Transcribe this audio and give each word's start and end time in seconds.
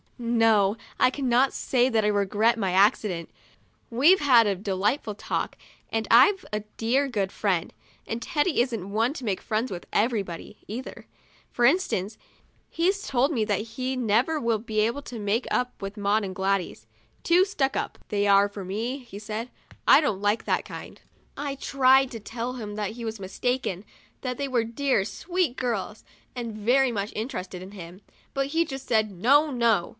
No, 0.17 0.77
I 0.99 1.09
cannot 1.09 1.51
say 1.51 1.89
that 1.89 2.05
I 2.05 2.07
regret 2.07 2.57
my 2.57 2.73
accident. 2.73 3.29
We've 3.89 4.19
had 4.19 4.45
a 4.45 4.55
delightful 4.55 5.15
talk 5.15 5.57
and 5.91 6.07
I've 6.11 6.45
a 6.53 6.59
dear 6.77 7.07
good 7.07 7.31
friend. 7.31 7.73
And 8.07 8.21
Teddy 8.21 8.61
isn't 8.61 8.91
one 8.91 9.13
to 9.13 9.25
make 9.25 9.41
friends 9.41 9.71
with 9.71 9.87
everybody, 9.91 10.57
either. 10.67 11.05
For 11.51 11.65
instance, 11.65 12.19
he's 12.69 13.07
told 13.07 13.31
me 13.31 13.45
that 13.45 13.61
he 13.61 13.95
never 13.95 14.39
will 14.39 14.59
be 14.59 14.79
able 14.81 15.01
to 15.03 15.17
make 15.19 15.47
up 15.51 15.79
with 15.81 15.97
Maud 15.97 16.23
and 16.23 16.35
Gladys." 16.35 16.85
Too 17.23 17.43
stuck 17.43 17.75
up, 17.75 17.97
77 18.09 18.09
THE 18.09 18.25
DIARY 18.25 18.25
OF 18.25 18.29
A 18.29 18.29
BIRTHDAY 18.29 18.29
DOLL 18.29 18.37
they 18.37 18.41
are, 18.41 18.49
for 18.49 18.65
me," 18.65 18.97
he 19.03 19.19
said." 19.19 19.49
I 19.95 20.01
don't 20.01 20.21
like 20.21 20.43
that 20.45 20.65
kind. 20.65 21.01
I 21.35 21.55
tried 21.55 22.11
to 22.11 22.19
tell 22.19 22.53
him 22.53 22.75
that 22.75 22.91
he 22.91 23.05
was 23.05 23.19
mistaken, 23.19 23.85
that 24.21 24.37
they 24.37 24.47
were 24.47 24.63
dear, 24.63 25.03
sweet 25.05 25.55
girls, 25.57 26.03
and 26.35 26.53
very 26.57 26.91
much 26.91 27.11
interested 27.15 27.61
in 27.63 27.71
him; 27.71 28.01
but 28.35 28.47
he 28.47 28.65
just 28.65 28.87
said," 28.87 29.09
No, 29.23 29.49
no!" 29.51 29.89